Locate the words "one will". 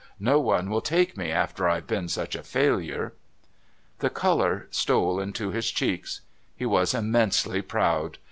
0.39-0.81